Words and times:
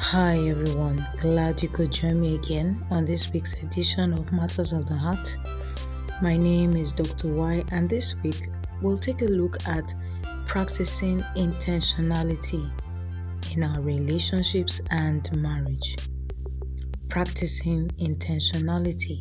Hi 0.00 0.38
everyone, 0.46 1.04
glad 1.16 1.60
you 1.60 1.68
could 1.68 1.90
join 1.90 2.20
me 2.20 2.36
again 2.36 2.86
on 2.88 3.04
this 3.04 3.32
week's 3.32 3.54
edition 3.54 4.12
of 4.12 4.32
Matters 4.32 4.72
of 4.72 4.86
the 4.86 4.94
Heart. 4.96 5.36
My 6.22 6.36
name 6.36 6.76
is 6.76 6.92
Dr. 6.92 7.34
Y, 7.34 7.64
and 7.72 7.90
this 7.90 8.14
week 8.22 8.48
we'll 8.80 8.96
take 8.96 9.22
a 9.22 9.26
look 9.26 9.56
at 9.66 9.92
practicing 10.46 11.20
intentionality 11.36 12.70
in 13.52 13.64
our 13.64 13.80
relationships 13.80 14.80
and 14.92 15.30
marriage. 15.32 15.96
Practicing 17.08 17.88
intentionality 18.00 19.20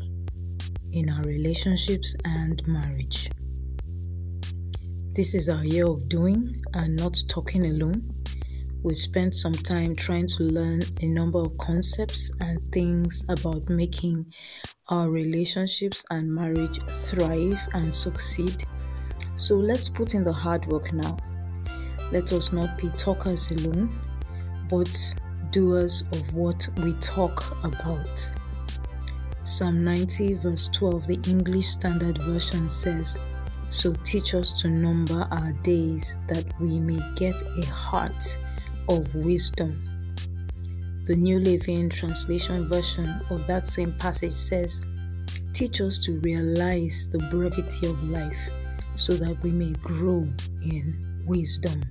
in 0.91 1.09
our 1.09 1.23
relationships 1.23 2.15
and 2.23 2.65
marriage. 2.67 3.31
This 5.15 5.33
is 5.33 5.49
our 5.49 5.65
year 5.65 5.87
of 5.87 6.07
doing 6.07 6.55
and 6.75 6.95
not 6.95 7.17
talking 7.27 7.65
alone 7.65 8.13
we 8.87 8.93
spent 8.93 9.35
some 9.35 9.51
time 9.51 9.93
trying 9.93 10.25
to 10.25 10.43
learn 10.43 10.81
a 11.01 11.05
number 11.07 11.39
of 11.39 11.57
concepts 11.57 12.31
and 12.39 12.57
things 12.71 13.25
about 13.27 13.67
making 13.67 14.25
our 14.87 15.09
relationships 15.09 16.05
and 16.09 16.33
marriage 16.33 16.79
thrive 16.89 17.59
and 17.73 17.93
succeed. 17.93 18.63
So 19.35 19.57
let's 19.57 19.89
put 19.89 20.13
in 20.13 20.23
the 20.23 20.31
hard 20.31 20.65
work 20.67 20.93
now. 20.93 21.17
Let 22.13 22.31
us 22.31 22.53
not 22.53 22.77
be 22.77 22.87
talkers 22.91 23.51
alone, 23.51 23.93
but 24.69 24.89
doers 25.51 26.05
of 26.13 26.33
what 26.33 26.65
we 26.77 26.93
talk 26.93 27.57
about. 27.65 28.31
Psalm 29.41 29.83
90, 29.83 30.35
verse 30.35 30.69
12, 30.69 31.07
the 31.07 31.19
English 31.29 31.67
Standard 31.67 32.19
Version 32.19 32.69
says, 32.69 33.19
So 33.67 33.91
teach 34.05 34.33
us 34.33 34.61
to 34.61 34.69
number 34.69 35.27
our 35.29 35.51
days 35.63 36.17
that 36.29 36.45
we 36.61 36.79
may 36.79 37.01
get 37.17 37.35
a 37.41 37.65
heart 37.65 38.37
of 38.89 39.13
wisdom. 39.15 39.83
The 41.05 41.15
New 41.15 41.39
Living 41.39 41.89
Translation 41.89 42.67
version 42.67 43.21
of 43.29 43.47
that 43.47 43.65
same 43.67 43.93
passage 43.93 44.33
says, 44.33 44.81
Teach 45.53 45.81
us 45.81 45.99
to 46.05 46.19
realize 46.19 47.07
the 47.07 47.19
brevity 47.31 47.87
of 47.87 48.03
life 48.03 48.49
so 48.95 49.13
that 49.13 49.41
we 49.41 49.51
may 49.51 49.73
grow 49.81 50.27
in 50.63 51.21
wisdom. 51.27 51.81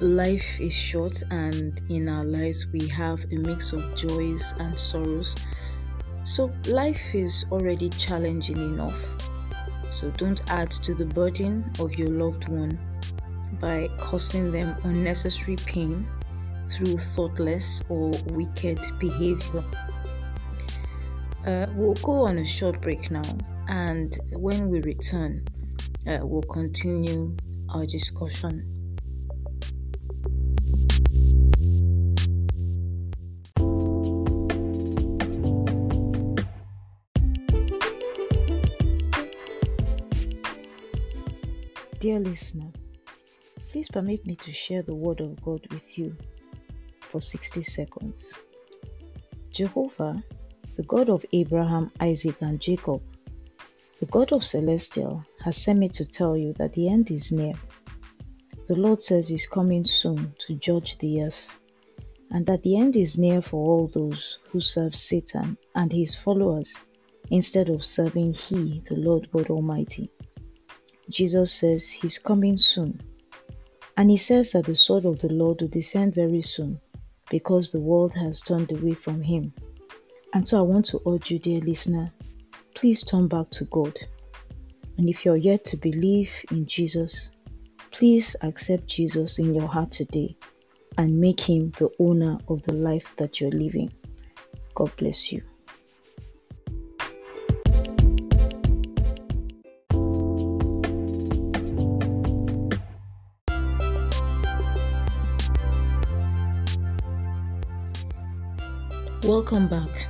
Life 0.00 0.60
is 0.60 0.72
short, 0.72 1.22
and 1.30 1.80
in 1.90 2.08
our 2.08 2.24
lives, 2.24 2.66
we 2.72 2.88
have 2.88 3.24
a 3.32 3.36
mix 3.36 3.72
of 3.72 3.94
joys 3.94 4.54
and 4.58 4.78
sorrows. 4.78 5.36
So, 6.24 6.52
life 6.68 7.14
is 7.14 7.44
already 7.50 7.90
challenging 7.90 8.56
enough. 8.56 9.04
So, 9.90 10.10
don't 10.12 10.48
add 10.50 10.70
to 10.70 10.94
the 10.94 11.04
burden 11.04 11.70
of 11.78 11.98
your 11.98 12.08
loved 12.08 12.48
one 12.48 12.78
by 13.58 13.88
causing 13.98 14.52
them 14.52 14.76
unnecessary 14.84 15.56
pain 15.56 16.06
through 16.68 16.98
thoughtless 16.98 17.82
or 17.88 18.10
wicked 18.26 18.78
behavior. 18.98 19.64
Uh, 21.46 21.66
we'll 21.74 21.94
go 21.94 22.26
on 22.26 22.38
a 22.38 22.46
short 22.46 22.80
break 22.80 23.10
now, 23.10 23.22
and 23.68 24.18
when 24.32 24.68
we 24.68 24.80
return, 24.82 25.44
uh, 26.06 26.18
we'll 26.22 26.42
continue 26.42 27.36
our 27.70 27.86
discussion. 27.86 28.66
Dear 42.00 42.18
listener, 42.20 42.72
Please 43.70 43.88
permit 43.88 44.26
me 44.26 44.34
to 44.34 44.50
share 44.50 44.82
the 44.82 44.96
Word 44.96 45.20
of 45.20 45.40
God 45.42 45.64
with 45.70 45.96
you 45.96 46.16
for 47.02 47.20
60 47.20 47.62
seconds. 47.62 48.34
Jehovah, 49.52 50.20
the 50.74 50.82
God 50.82 51.08
of 51.08 51.24
Abraham, 51.32 51.92
Isaac, 52.00 52.34
and 52.40 52.60
Jacob, 52.60 53.00
the 54.00 54.06
God 54.06 54.32
of 54.32 54.42
Celestial, 54.42 55.24
has 55.44 55.56
sent 55.56 55.78
me 55.78 55.88
to 55.90 56.04
tell 56.04 56.36
you 56.36 56.52
that 56.54 56.72
the 56.72 56.88
end 56.88 57.12
is 57.12 57.30
near. 57.30 57.52
The 58.66 58.74
Lord 58.74 59.04
says 59.04 59.28
He's 59.28 59.46
coming 59.46 59.84
soon 59.84 60.34
to 60.40 60.56
judge 60.56 60.98
the 60.98 61.22
earth, 61.22 61.56
and 62.32 62.44
that 62.46 62.64
the 62.64 62.76
end 62.76 62.96
is 62.96 63.18
near 63.18 63.40
for 63.40 63.64
all 63.64 63.86
those 63.86 64.40
who 64.48 64.60
serve 64.60 64.96
Satan 64.96 65.56
and 65.76 65.92
his 65.92 66.16
followers 66.16 66.76
instead 67.30 67.68
of 67.68 67.84
serving 67.84 68.32
He, 68.32 68.82
the 68.88 68.96
Lord 68.96 69.30
God 69.30 69.48
Almighty. 69.48 70.10
Jesus 71.08 71.52
says 71.52 71.88
He's 71.88 72.18
coming 72.18 72.58
soon 72.58 73.00
and 74.00 74.10
he 74.10 74.16
says 74.16 74.52
that 74.52 74.64
the 74.64 74.74
sword 74.74 75.04
of 75.04 75.20
the 75.20 75.28
Lord 75.28 75.60
will 75.60 75.68
descend 75.68 76.14
very 76.14 76.40
soon 76.40 76.80
because 77.28 77.70
the 77.70 77.80
world 77.80 78.14
has 78.14 78.40
turned 78.40 78.72
away 78.72 78.94
from 78.94 79.20
him. 79.20 79.52
And 80.32 80.48
so 80.48 80.58
I 80.58 80.62
want 80.62 80.86
to 80.86 81.02
urge 81.06 81.30
you, 81.30 81.38
dear 81.38 81.60
listener, 81.60 82.10
please 82.74 83.02
turn 83.02 83.28
back 83.28 83.50
to 83.50 83.66
God. 83.66 83.94
And 84.96 85.06
if 85.06 85.22
you're 85.26 85.36
yet 85.36 85.66
to 85.66 85.76
believe 85.76 86.32
in 86.50 86.64
Jesus, 86.64 87.30
please 87.90 88.34
accept 88.40 88.86
Jesus 88.86 89.38
in 89.38 89.54
your 89.54 89.68
heart 89.68 89.92
today 89.92 90.34
and 90.96 91.20
make 91.20 91.38
him 91.40 91.70
the 91.76 91.90
owner 91.98 92.38
of 92.48 92.62
the 92.62 92.72
life 92.72 93.14
that 93.18 93.38
you're 93.38 93.50
living. 93.50 93.92
God 94.74 94.90
bless 94.96 95.30
you. 95.30 95.42
Welcome 109.30 109.68
back. 109.68 110.08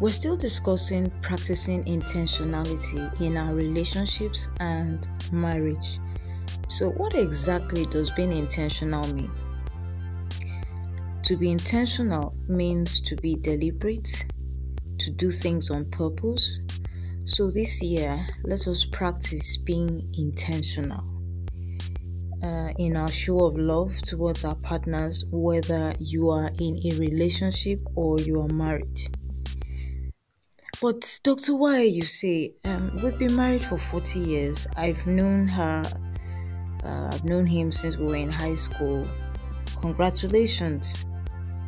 We're 0.00 0.10
still 0.10 0.36
discussing 0.36 1.10
practicing 1.20 1.84
intentionality 1.84 3.20
in 3.20 3.36
our 3.36 3.54
relationships 3.54 4.48
and 4.58 5.08
marriage. 5.30 6.00
So, 6.66 6.90
what 6.90 7.14
exactly 7.14 7.86
does 7.86 8.10
being 8.10 8.32
intentional 8.32 9.06
mean? 9.14 9.30
To 11.22 11.36
be 11.36 11.52
intentional 11.52 12.34
means 12.48 13.00
to 13.02 13.14
be 13.14 13.36
deliberate, 13.36 14.26
to 14.98 15.12
do 15.12 15.30
things 15.30 15.70
on 15.70 15.84
purpose. 15.84 16.58
So, 17.22 17.48
this 17.48 17.80
year, 17.80 18.26
let 18.42 18.66
us 18.66 18.84
practice 18.84 19.56
being 19.56 20.12
intentional 20.18 21.11
uh, 22.42 22.72
in 22.78 22.96
our 22.96 23.10
show 23.10 23.44
of 23.44 23.56
love 23.56 23.96
towards 24.02 24.44
our 24.44 24.56
partners, 24.56 25.24
whether 25.30 25.94
you 25.98 26.28
are 26.28 26.50
in 26.58 26.80
a 26.84 26.98
relationship 26.98 27.80
or 27.94 28.18
you 28.20 28.40
are 28.40 28.48
married. 28.48 29.00
But, 30.80 31.20
Dr. 31.22 31.54
Y, 31.54 31.82
you 31.82 32.02
say, 32.02 32.54
um, 32.64 32.98
we've 33.02 33.16
been 33.16 33.36
married 33.36 33.64
for 33.64 33.78
40 33.78 34.18
years. 34.18 34.66
I've 34.76 35.06
known 35.06 35.46
her, 35.46 35.82
uh, 36.84 37.10
I've 37.12 37.24
known 37.24 37.46
him 37.46 37.70
since 37.70 37.96
we 37.96 38.06
were 38.06 38.16
in 38.16 38.32
high 38.32 38.56
school. 38.56 39.06
Congratulations. 39.80 41.06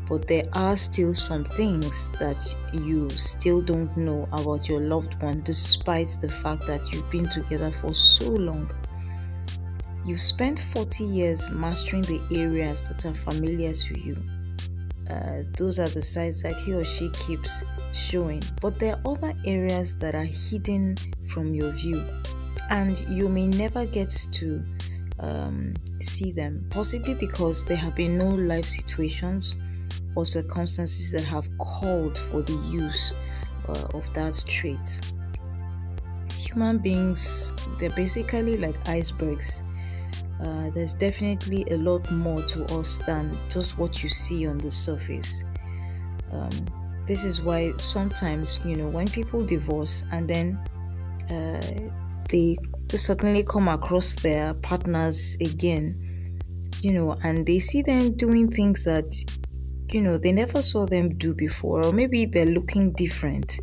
But 0.08 0.26
there 0.26 0.48
are 0.54 0.76
still 0.76 1.14
some 1.14 1.44
things 1.44 2.10
that 2.18 2.36
you 2.72 3.08
still 3.10 3.62
don't 3.62 3.96
know 3.96 4.28
about 4.32 4.68
your 4.68 4.80
loved 4.80 5.22
one, 5.22 5.42
despite 5.44 6.16
the 6.20 6.28
fact 6.28 6.66
that 6.66 6.92
you've 6.92 7.08
been 7.08 7.28
together 7.28 7.70
for 7.70 7.94
so 7.94 8.28
long. 8.30 8.68
You've 10.06 10.20
spent 10.20 10.58
40 10.58 11.04
years 11.04 11.50
mastering 11.50 12.02
the 12.02 12.20
areas 12.30 12.86
that 12.88 13.06
are 13.06 13.14
familiar 13.14 13.72
to 13.72 14.00
you. 14.00 14.22
Uh, 15.08 15.44
those 15.56 15.78
are 15.78 15.88
the 15.88 16.02
sides 16.02 16.42
that 16.42 16.60
he 16.60 16.74
or 16.74 16.84
she 16.84 17.08
keeps 17.10 17.64
showing, 17.94 18.42
but 18.60 18.78
there 18.78 18.96
are 18.96 19.12
other 19.12 19.32
areas 19.46 19.96
that 19.98 20.14
are 20.14 20.24
hidden 20.24 20.96
from 21.22 21.54
your 21.54 21.72
view, 21.72 22.04
and 22.68 23.00
you 23.08 23.30
may 23.30 23.46
never 23.46 23.86
get 23.86 24.10
to 24.32 24.62
um, 25.20 25.72
see 26.00 26.32
them, 26.32 26.66
possibly 26.68 27.14
because 27.14 27.64
there 27.64 27.76
have 27.78 27.94
been 27.94 28.18
no 28.18 28.28
life 28.28 28.66
situations 28.66 29.56
or 30.16 30.26
circumstances 30.26 31.12
that 31.12 31.24
have 31.24 31.48
called 31.56 32.18
for 32.18 32.42
the 32.42 32.56
use 32.70 33.14
uh, 33.68 33.86
of 33.94 34.12
that 34.12 34.44
trait. 34.46 35.14
Human 36.36 36.76
beings, 36.76 37.54
they're 37.78 37.88
basically 37.90 38.58
like 38.58 38.86
icebergs 38.86 39.62
uh, 40.40 40.70
there's 40.70 40.94
definitely 40.94 41.64
a 41.70 41.76
lot 41.76 42.10
more 42.10 42.42
to 42.42 42.64
us 42.76 42.98
than 43.06 43.38
just 43.48 43.78
what 43.78 44.02
you 44.02 44.08
see 44.08 44.46
on 44.46 44.58
the 44.58 44.70
surface. 44.70 45.44
Um, 46.32 46.50
this 47.06 47.24
is 47.24 47.42
why 47.42 47.72
sometimes, 47.76 48.60
you 48.64 48.76
know, 48.76 48.88
when 48.88 49.06
people 49.08 49.44
divorce 49.44 50.04
and 50.10 50.28
then 50.28 50.58
uh, 51.30 51.60
they, 52.28 52.56
they 52.88 52.96
suddenly 52.96 53.44
come 53.44 53.68
across 53.68 54.16
their 54.16 54.54
partners 54.54 55.36
again, 55.40 56.40
you 56.80 56.92
know, 56.92 57.16
and 57.22 57.46
they 57.46 57.58
see 57.58 57.82
them 57.82 58.12
doing 58.16 58.50
things 58.50 58.84
that, 58.84 59.12
you 59.92 60.00
know, 60.00 60.18
they 60.18 60.32
never 60.32 60.60
saw 60.60 60.86
them 60.86 61.16
do 61.16 61.34
before, 61.34 61.86
or 61.86 61.92
maybe 61.92 62.26
they're 62.26 62.46
looking 62.46 62.92
different. 62.94 63.60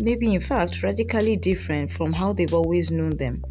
Maybe, 0.00 0.34
in 0.34 0.40
fact, 0.40 0.82
radically 0.82 1.36
different 1.36 1.90
from 1.90 2.12
how 2.12 2.32
they've 2.32 2.52
always 2.52 2.90
known 2.90 3.16
them 3.16 3.42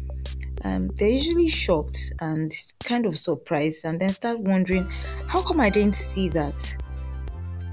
um, 0.68 0.88
they're 0.96 1.08
usually 1.08 1.48
shocked 1.48 2.12
and 2.20 2.52
kind 2.84 3.06
of 3.06 3.16
surprised 3.16 3.84
and 3.84 3.98
then 4.00 4.10
start 4.10 4.38
wondering, 4.40 4.88
how 5.26 5.40
come 5.42 5.60
I 5.60 5.70
didn't 5.70 5.94
see 5.94 6.28
that? 6.30 6.76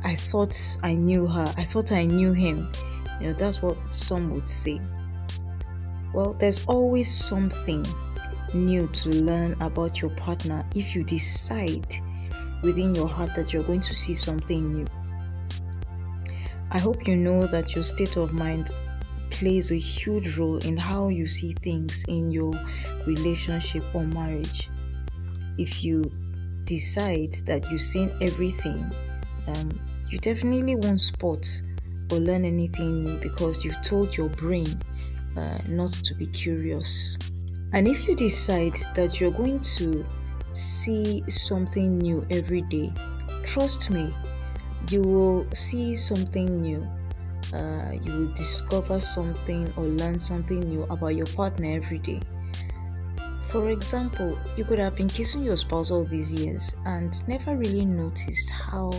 I 0.03 0.15
thought 0.15 0.55
I 0.81 0.95
knew 0.95 1.27
her, 1.27 1.53
I 1.57 1.63
thought 1.63 1.91
I 1.91 2.05
knew 2.05 2.31
him. 2.31 2.71
You 3.19 3.27
know, 3.27 3.33
that's 3.33 3.61
what 3.61 3.77
some 3.93 4.33
would 4.33 4.49
say. 4.49 4.79
Well, 6.13 6.33
there's 6.33 6.65
always 6.67 7.11
something 7.11 7.85
new 8.53 8.87
to 8.87 9.09
learn 9.09 9.61
about 9.61 10.01
your 10.01 10.11
partner 10.11 10.65
if 10.73 10.95
you 10.95 11.03
decide 11.03 11.93
within 12.63 12.95
your 12.95 13.07
heart 13.07 13.35
that 13.35 13.53
you're 13.53 13.63
going 13.63 13.81
to 13.81 13.93
see 13.93 14.13
something 14.13 14.71
new. 14.71 14.87
I 16.71 16.79
hope 16.79 17.07
you 17.07 17.15
know 17.17 17.45
that 17.47 17.75
your 17.75 17.83
state 17.83 18.15
of 18.15 18.33
mind 18.33 18.71
plays 19.29 19.71
a 19.71 19.77
huge 19.77 20.37
role 20.37 20.57
in 20.59 20.77
how 20.77 21.09
you 21.09 21.27
see 21.27 21.53
things 21.61 22.03
in 22.07 22.31
your 22.31 22.53
relationship 23.05 23.83
or 23.93 24.03
marriage. 24.05 24.69
If 25.57 25.83
you 25.83 26.11
decide 26.65 27.33
that 27.45 27.69
you've 27.69 27.81
seen 27.81 28.11
everything, 28.21 28.91
um, 29.47 29.79
you 30.09 30.19
definitely 30.19 30.75
won't 30.75 31.01
spot 31.01 31.45
or 32.11 32.19
learn 32.19 32.45
anything 32.45 33.01
new 33.01 33.17
because 33.17 33.63
you've 33.63 33.81
told 33.81 34.15
your 34.15 34.29
brain 34.29 34.67
uh, 35.37 35.59
not 35.67 35.91
to 35.91 36.15
be 36.15 36.27
curious. 36.27 37.17
And 37.73 37.87
if 37.87 38.07
you 38.07 38.15
decide 38.15 38.77
that 38.95 39.19
you're 39.19 39.31
going 39.31 39.59
to 39.77 40.05
see 40.53 41.23
something 41.27 41.97
new 41.97 42.25
every 42.29 42.61
day, 42.61 42.93
trust 43.43 43.89
me, 43.89 44.13
you 44.89 45.01
will 45.01 45.47
see 45.51 45.95
something 45.95 46.61
new. 46.61 46.87
Uh, 47.55 47.93
you 48.03 48.11
will 48.11 48.33
discover 48.33 48.99
something 48.99 49.71
or 49.77 49.85
learn 49.85 50.19
something 50.19 50.59
new 50.59 50.83
about 50.89 51.15
your 51.15 51.25
partner 51.27 51.71
every 51.71 51.99
day. 51.99 52.19
For 53.43 53.69
example, 53.69 54.37
you 54.57 54.65
could 54.65 54.79
have 54.79 54.95
been 54.95 55.07
kissing 55.07 55.41
your 55.41 55.55
spouse 55.55 55.89
all 55.89 56.03
these 56.03 56.33
years 56.33 56.75
and 56.85 57.15
never 57.29 57.55
really 57.55 57.85
noticed 57.85 58.49
how 58.49 58.91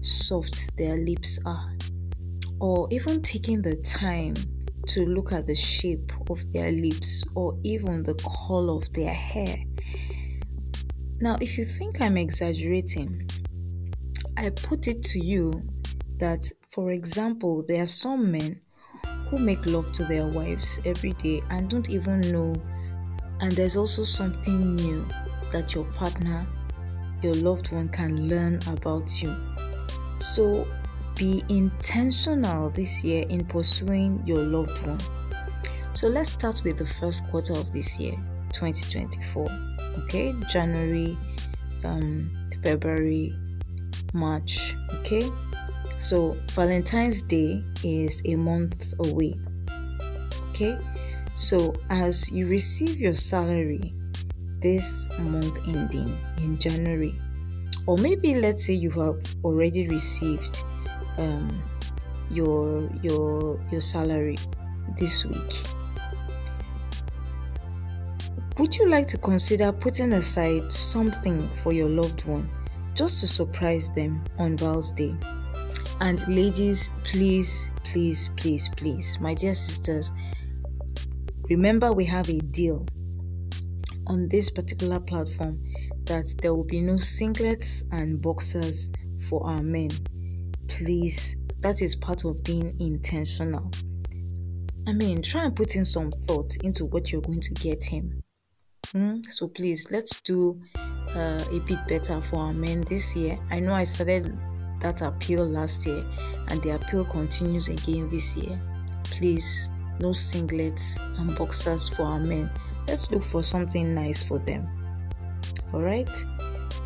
soft 0.00 0.76
their 0.76 0.98
lips 0.98 1.38
are, 1.46 1.72
or 2.60 2.88
even 2.90 3.22
taking 3.22 3.62
the 3.62 3.76
time 3.76 4.34
to 4.88 5.06
look 5.06 5.32
at 5.32 5.46
the 5.46 5.54
shape 5.54 6.12
of 6.28 6.52
their 6.52 6.70
lips 6.70 7.24
or 7.34 7.58
even 7.62 8.02
the 8.02 8.14
color 8.46 8.74
of 8.74 8.92
their 8.92 9.14
hair. 9.14 9.56
Now, 11.20 11.38
if 11.40 11.56
you 11.56 11.64
think 11.64 12.02
I'm 12.02 12.16
exaggerating, 12.16 13.28
I 14.36 14.50
put 14.50 14.88
it 14.88 15.02
to 15.04 15.24
you 15.24 15.62
that, 16.18 16.50
for 16.68 16.90
example, 16.92 17.64
there 17.66 17.82
are 17.82 17.86
some 17.86 18.30
men 18.30 18.60
who 19.28 19.38
make 19.38 19.64
love 19.66 19.92
to 19.92 20.04
their 20.04 20.26
wives 20.26 20.80
every 20.84 21.12
day 21.14 21.42
and 21.50 21.68
don't 21.68 21.90
even 21.90 22.20
know. 22.32 22.54
And 23.40 23.52
there's 23.52 23.76
also 23.76 24.02
something 24.02 24.76
new 24.76 25.06
that 25.52 25.74
your 25.74 25.84
partner, 25.92 26.46
your 27.22 27.34
loved 27.34 27.72
one, 27.72 27.88
can 27.88 28.28
learn 28.28 28.58
about 28.66 29.22
you. 29.22 29.34
So 30.18 30.66
be 31.14 31.42
intentional 31.48 32.70
this 32.70 33.04
year 33.04 33.26
in 33.28 33.44
pursuing 33.44 34.22
your 34.24 34.42
loved 34.42 34.86
one. 34.86 34.98
So 35.92 36.08
let's 36.08 36.30
start 36.30 36.62
with 36.64 36.76
the 36.76 36.86
first 36.86 37.26
quarter 37.28 37.52
of 37.54 37.72
this 37.72 37.98
year, 37.98 38.16
2024. 38.52 39.48
Okay, 40.04 40.34
January, 40.48 41.18
um, 41.84 42.30
February, 42.62 43.34
March. 44.12 44.74
Okay, 45.00 45.28
so 45.98 46.36
Valentine's 46.52 47.22
Day 47.22 47.64
is 47.84 48.22
a 48.26 48.36
month 48.36 48.94
away. 49.00 49.38
Okay, 50.50 50.78
so 51.34 51.74
as 51.90 52.30
you 52.30 52.46
receive 52.46 53.00
your 53.00 53.14
salary 53.14 53.94
this 54.60 55.08
month 55.18 55.58
ending 55.68 56.18
in 56.38 56.58
January, 56.58 57.14
or 57.86 57.96
maybe 57.98 58.34
let's 58.34 58.64
say 58.66 58.72
you 58.74 58.90
have 58.90 59.20
already 59.44 59.88
received 59.88 60.64
um, 61.18 61.62
your 62.30 62.90
your 63.02 63.60
your 63.70 63.80
salary 63.80 64.36
this 64.96 65.24
week 65.24 65.52
would 68.58 68.76
you 68.76 68.88
like 68.88 69.06
to 69.06 69.16
consider 69.18 69.70
putting 69.70 70.14
aside 70.14 70.72
something 70.72 71.48
for 71.50 71.72
your 71.72 71.88
loved 71.88 72.24
one 72.24 72.50
just 72.92 73.20
to 73.20 73.26
surprise 73.28 73.88
them 73.90 74.20
on 74.36 74.56
Val's 74.56 74.90
Day? 74.90 75.14
And 76.00 76.26
ladies, 76.28 76.90
please, 77.04 77.70
please, 77.84 78.30
please, 78.36 78.68
please, 78.76 79.18
my 79.20 79.34
dear 79.34 79.54
sisters, 79.54 80.10
remember 81.50 81.92
we 81.92 82.04
have 82.04 82.28
a 82.28 82.38
deal 82.38 82.86
on 84.06 84.28
this 84.28 84.48
particular 84.50 85.00
platform 85.00 85.62
that 86.04 86.34
there 86.40 86.54
will 86.54 86.64
be 86.64 86.80
no 86.80 86.94
singlets 86.94 87.84
and 87.92 88.22
boxers 88.22 88.90
for 89.28 89.46
our 89.46 89.62
men 89.62 89.90
please, 90.68 91.36
that 91.60 91.82
is 91.82 91.96
part 91.96 92.24
of 92.24 92.42
being 92.44 92.76
intentional. 92.78 93.70
I 94.86 94.92
mean, 94.92 95.22
try 95.22 95.44
and 95.44 95.56
put 95.56 95.74
in 95.74 95.84
some 95.84 96.10
thoughts 96.10 96.56
into 96.58 96.84
what 96.84 97.10
you're 97.10 97.20
going 97.20 97.40
to 97.40 97.54
get 97.54 97.82
him. 97.82 98.22
Mm? 98.94 99.24
So 99.26 99.48
please, 99.48 99.90
let's 99.90 100.20
do 100.22 100.60
uh, 101.14 101.44
a 101.50 101.60
bit 101.60 101.78
better 101.88 102.20
for 102.20 102.36
our 102.36 102.52
men 102.52 102.82
this 102.82 103.16
year. 103.16 103.38
I 103.50 103.60
know 103.60 103.74
I 103.74 103.84
started 103.84 104.38
that 104.80 105.02
appeal 105.02 105.46
last 105.46 105.86
year, 105.86 106.04
and 106.48 106.62
the 106.62 106.70
appeal 106.70 107.04
continues 107.04 107.68
again 107.68 108.08
this 108.08 108.36
year. 108.36 108.60
Please, 109.04 109.70
no 110.00 110.10
singlets 110.10 110.98
and 111.18 111.36
boxers 111.36 111.88
for 111.88 112.04
our 112.04 112.20
men. 112.20 112.50
Let's 112.86 113.10
look 113.10 113.22
for 113.22 113.42
something 113.42 113.94
nice 113.94 114.22
for 114.22 114.38
them. 114.38 114.68
All 115.72 115.82
right, 115.82 116.24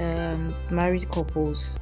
um, 0.01 0.55
married 0.71 1.09
couples 1.11 1.79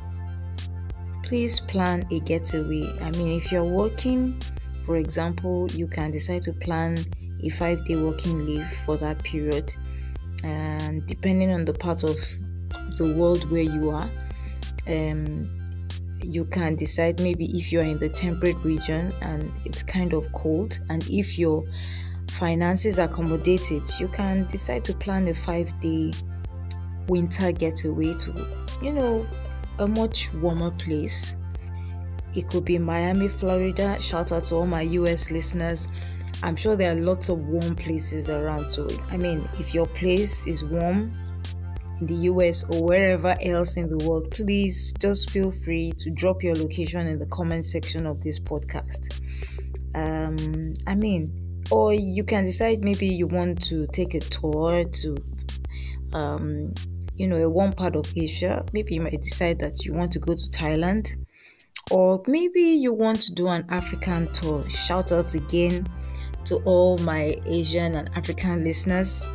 please 1.30 1.60
plan 1.60 2.04
a 2.10 2.18
getaway. 2.18 2.92
I 3.00 3.12
mean, 3.12 3.38
if 3.38 3.52
you're 3.52 3.62
working, 3.62 4.42
for 4.82 4.96
example, 4.96 5.68
you 5.70 5.86
can 5.86 6.10
decide 6.10 6.42
to 6.42 6.52
plan 6.52 6.98
a 7.44 7.48
five 7.50 7.86
day 7.86 7.94
working 7.94 8.44
leave 8.44 8.66
for 8.66 8.96
that 8.96 9.22
period. 9.22 9.72
And 10.42 11.06
depending 11.06 11.52
on 11.52 11.64
the 11.64 11.72
part 11.72 12.02
of 12.02 12.16
the 12.96 13.14
world 13.16 13.48
where 13.48 13.62
you 13.62 13.90
are, 13.90 14.10
um, 14.88 15.59
you 16.22 16.44
can 16.44 16.74
decide 16.74 17.20
maybe 17.20 17.46
if 17.56 17.72
you're 17.72 17.82
in 17.82 17.98
the 17.98 18.08
temperate 18.08 18.56
region 18.64 19.12
and 19.22 19.52
it's 19.64 19.82
kind 19.82 20.12
of 20.12 20.30
cold, 20.32 20.78
and 20.88 21.06
if 21.08 21.38
your 21.38 21.64
finances 22.30 22.98
accommodate 22.98 23.72
it, 23.72 24.00
you 24.00 24.08
can 24.08 24.46
decide 24.46 24.84
to 24.84 24.94
plan 24.94 25.28
a 25.28 25.34
five 25.34 25.78
day 25.80 26.12
winter 27.08 27.52
getaway 27.52 28.14
to, 28.14 28.46
you 28.80 28.92
know, 28.92 29.26
a 29.78 29.86
much 29.86 30.32
warmer 30.34 30.70
place. 30.72 31.36
It 32.34 32.48
could 32.48 32.64
be 32.64 32.78
Miami, 32.78 33.28
Florida. 33.28 34.00
Shout 34.00 34.30
out 34.30 34.44
to 34.44 34.56
all 34.56 34.66
my 34.66 34.82
US 34.82 35.30
listeners. 35.30 35.88
I'm 36.42 36.56
sure 36.56 36.76
there 36.76 36.92
are 36.92 36.96
lots 36.96 37.28
of 37.28 37.38
warm 37.38 37.74
places 37.74 38.30
around. 38.30 38.70
So, 38.70 38.88
I 39.10 39.16
mean, 39.16 39.46
if 39.58 39.74
your 39.74 39.86
place 39.86 40.46
is 40.46 40.64
warm 40.64 41.12
in 42.00 42.06
the 42.06 42.14
US 42.14 42.64
or 42.64 42.84
wherever 42.84 43.36
else 43.42 43.76
in 43.76 43.88
the 43.88 44.04
world, 44.06 44.30
please 44.30 44.92
just 45.00 45.30
feel 45.30 45.50
free 45.50 45.92
to 45.98 46.10
drop 46.10 46.42
your 46.42 46.54
location 46.54 47.06
in 47.06 47.18
the 47.18 47.26
comment 47.26 47.66
section 47.66 48.06
of 48.06 48.20
this 48.22 48.38
podcast. 48.38 49.20
Um, 49.94 50.74
I 50.86 50.94
mean, 50.94 51.62
or 51.70 51.92
you 51.94 52.24
can 52.24 52.44
decide 52.44 52.84
maybe 52.84 53.06
you 53.06 53.26
want 53.26 53.62
to 53.68 53.86
take 53.88 54.14
a 54.14 54.20
tour 54.20 54.84
to 54.84 55.16
um, 56.12 56.74
you 57.20 57.26
know, 57.26 57.36
a 57.36 57.48
one 57.48 57.72
part 57.72 57.96
of 57.96 58.10
Asia, 58.16 58.64
maybe 58.72 58.94
you 58.94 59.02
might 59.02 59.20
decide 59.20 59.58
that 59.58 59.84
you 59.84 59.92
want 59.92 60.10
to 60.12 60.18
go 60.18 60.34
to 60.34 60.42
Thailand, 60.44 61.16
or 61.90 62.22
maybe 62.26 62.60
you 62.60 62.94
want 62.94 63.20
to 63.22 63.34
do 63.34 63.46
an 63.48 63.66
African 63.68 64.32
tour. 64.32 64.68
Shout 64.70 65.12
out 65.12 65.34
again 65.34 65.86
to 66.46 66.56
all 66.64 66.96
my 66.98 67.38
Asian 67.46 67.96
and 67.96 68.08
African 68.16 68.64
listeners. 68.64 69.28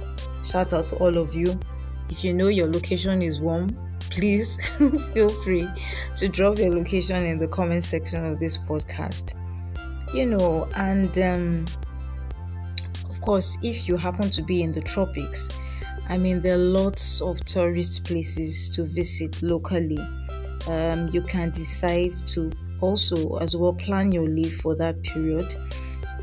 Shout 0.44 0.74
out 0.74 0.86
to 0.86 0.96
all 0.96 1.18
of 1.18 1.36
you. 1.36 1.60
If 2.10 2.24
you 2.24 2.34
know 2.34 2.48
your 2.48 2.72
location 2.72 3.22
is 3.22 3.42
warm, 3.42 3.76
please 4.10 4.58
feel 5.14 5.30
free 5.44 5.68
to 6.16 6.28
drop 6.28 6.58
your 6.58 6.70
location 6.70 7.26
in 7.26 7.40
the 7.40 7.48
comment 7.48 7.84
section 7.84 8.26
of 8.26 8.40
this 8.40 8.58
podcast. 8.58 9.34
You 10.14 10.28
know, 10.28 10.70
and 10.76 11.18
um, 11.20 11.66
of 13.10 13.20
course, 13.22 13.58
if 13.64 13.88
you 13.88 13.98
happen 13.98 14.30
to 14.30 14.42
be 14.42 14.62
in 14.62 14.72
the 14.72 14.82
tropics, 14.82 15.50
I 16.08 16.18
mean, 16.18 16.42
there 16.42 16.56
are 16.56 16.58
lots 16.58 17.22
of 17.22 17.44
tourist 17.46 18.06
places 18.06 18.70
to 18.72 18.84
visit 18.84 19.42
locally. 19.42 20.00
Um, 20.68 21.10
you 21.12 21.22
can 21.22 21.50
decide 21.50 22.14
to 22.28 22.52
also, 22.82 23.38
as 23.38 23.56
well, 23.56 23.74
plan 23.74 24.12
your 24.12 24.28
leave 24.28 24.56
for 24.58 24.76
that 24.76 25.02
period. 25.02 25.56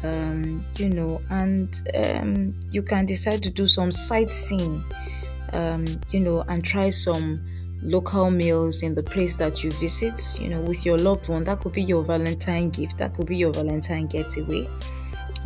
Um, 0.05 0.65
you 0.77 0.89
know, 0.89 1.21
and 1.31 1.81
um, 1.95 2.55
you 2.71 2.83
can 2.83 3.07
decide 3.07 3.43
to 3.45 3.51
do 3.51 3.67
some 3.67 3.93
sightseeing, 3.93 4.85
um, 5.52 5.85
you 6.11 6.21
know, 6.21 6.42
and 6.49 6.64
try 6.64 6.90
some 6.90 7.44
local 7.82 8.30
meals 8.30 8.82
in 8.82 8.94
the 8.94 9.02
place 9.02 9.37
that 9.37 9.64
you 9.64 9.71
visit, 9.73 10.38
you 10.40 10.49
know, 10.49 10.61
with 10.61 10.87
your 10.87 10.99
loved 10.99 11.28
one. 11.28 11.44
That 11.44 11.61
could 11.61 11.73
be 11.73 11.82
your 11.82 12.02
Valentine 12.02 12.71
gift, 12.71 12.99
that 12.99 13.14
could 13.14 13.26
be 13.26 13.37
your 13.37 13.52
Valentine 13.52 14.06
getaway. 14.06 14.66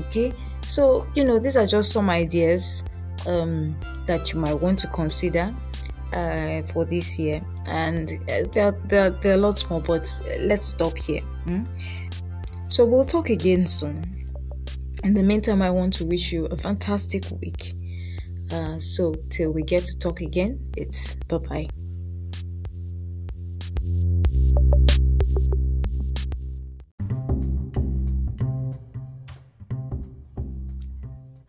Okay, 0.00 0.32
so 0.66 1.06
you 1.14 1.24
know, 1.24 1.38
these 1.38 1.56
are 1.56 1.66
just 1.66 1.92
some 1.92 2.10
ideas 2.10 2.84
um, 3.26 3.76
that 4.06 4.32
you 4.32 4.40
might 4.40 4.54
want 4.54 4.78
to 4.80 4.86
consider 4.88 5.54
uh, 6.12 6.62
for 6.62 6.84
this 6.84 7.18
year. 7.18 7.40
And 7.66 8.12
uh, 8.30 8.48
there, 8.52 8.72
there, 8.86 9.10
there 9.10 9.34
are 9.34 9.38
lots 9.38 9.68
more, 9.70 9.80
but 9.80 10.08
let's 10.40 10.66
stop 10.66 10.96
here. 10.96 11.22
Hmm? 11.44 11.64
So 12.68 12.84
we'll 12.84 13.04
talk 13.04 13.30
again 13.30 13.66
soon. 13.66 14.12
In 15.04 15.14
the 15.14 15.22
meantime, 15.22 15.62
I 15.62 15.70
want 15.70 15.92
to 15.94 16.04
wish 16.04 16.32
you 16.32 16.46
a 16.46 16.56
fantastic 16.56 17.24
week. 17.40 17.74
Uh, 18.52 18.78
so 18.78 19.14
till 19.28 19.52
we 19.52 19.62
get 19.62 19.84
to 19.84 19.98
talk 19.98 20.20
again, 20.20 20.60
it's 20.76 21.14
bye 21.28 21.38
bye. 21.38 21.68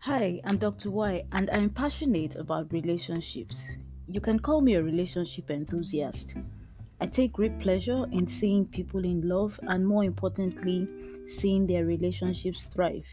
Hi, 0.00 0.40
I'm 0.42 0.58
Dr. 0.58 0.90
Y, 0.90 1.22
and 1.32 1.48
I'm 1.50 1.70
passionate 1.70 2.34
about 2.34 2.72
relationships. 2.72 3.76
You 4.08 4.20
can 4.20 4.40
call 4.40 4.60
me 4.60 4.74
a 4.74 4.82
relationship 4.82 5.50
enthusiast. 5.50 6.34
I 7.00 7.06
take 7.06 7.32
great 7.32 7.58
pleasure 7.60 8.06
in 8.10 8.26
seeing 8.26 8.66
people 8.66 9.04
in 9.04 9.28
love 9.28 9.58
and, 9.62 9.86
more 9.86 10.04
importantly, 10.04 10.88
seeing 11.26 11.66
their 11.66 11.84
relationships 11.84 12.66
thrive. 12.66 13.06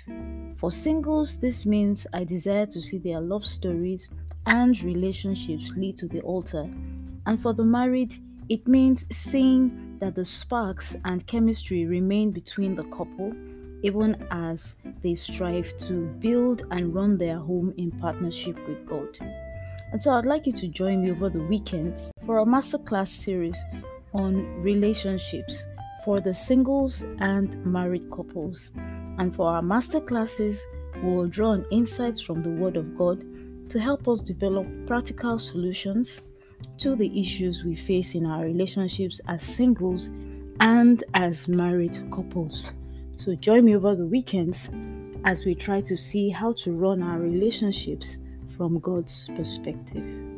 For 0.58 0.72
singles, 0.72 1.38
this 1.38 1.66
means 1.66 2.08
I 2.14 2.24
desire 2.24 2.66
to 2.68 2.82
see 2.82 2.98
their 2.98 3.22
love 3.22 3.46
stories 3.46 4.10
and 4.46 4.82
relationships 4.82 5.72
lead 5.76 5.98
to 5.98 6.08
the 6.08 6.22
altar. 6.22 6.70
And 7.28 7.42
for 7.42 7.54
the 7.54 7.66
married, 7.66 8.16
it 8.50 8.68
means 8.68 9.06
seeing 9.12 9.98
that 10.00 10.16
the 10.16 10.26
sparks 10.26 10.96
and 11.06 11.26
chemistry 11.28 11.86
remain 11.86 12.32
between 12.32 12.76
the 12.76 12.84
couple 12.86 13.34
even 13.84 14.16
as 14.32 14.78
they 15.04 15.14
strive 15.14 15.78
to 15.78 16.08
build 16.20 16.64
and 16.72 16.94
run 16.94 17.18
their 17.18 17.38
home 17.38 17.72
in 17.78 17.92
partnership 17.92 18.58
with 18.68 18.84
God. 18.88 19.16
And 19.92 20.02
so 20.02 20.12
I'd 20.12 20.26
like 20.26 20.48
you 20.48 20.54
to 20.54 20.68
join 20.68 21.04
me 21.04 21.12
over 21.12 21.30
the 21.30 21.44
weekend 21.44 22.02
for 22.26 22.40
a 22.40 22.46
masterclass 22.46 23.10
series 23.10 23.64
on 24.14 24.62
relationships 24.62 25.68
for 26.04 26.20
the 26.20 26.34
singles 26.34 27.04
and 27.20 27.64
married 27.66 28.10
couples. 28.10 28.72
And 29.18 29.36
for 29.36 29.50
our 29.50 29.62
masterclasses, 29.62 30.60
we 31.04 31.16
will 31.16 31.28
draw 31.28 31.50
on 31.50 31.66
insights 31.72 32.22
from 32.22 32.42
the 32.42 32.50
Word 32.50 32.78
of 32.78 32.98
God 32.98 33.24
to 33.70 33.80
help 33.80 34.08
us 34.08 34.22
develop 34.22 34.68
practical 34.88 35.38
solutions 35.38 36.22
to 36.78 36.96
the 36.96 37.20
issues 37.20 37.64
we 37.64 37.76
face 37.76 38.16
in 38.16 38.26
our 38.26 38.44
relationships 38.44 39.22
as 39.28 39.44
singles 39.44 40.10
and 40.60 41.04
as 41.14 41.48
married 41.48 42.12
couples. 42.12 42.72
So 43.18 43.36
join 43.36 43.66
me 43.66 43.76
over 43.76 43.96
the 43.96 44.06
weekends 44.06 44.70
as 45.26 45.46
we 45.46 45.56
try 45.56 45.82
to 45.82 45.98
see 45.98 46.30
how 46.30 46.54
to 46.54 46.74
run 46.74 47.02
our 47.02 47.20
relationships 47.20 48.20
from 48.56 48.80
God's 48.80 49.30
perspective. 49.36 50.35